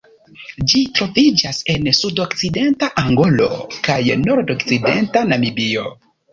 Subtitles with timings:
[0.71, 3.53] Ĝi troviĝas en sudokcidenta Angolo
[3.91, 5.89] kaj nordokcidenta Namibio.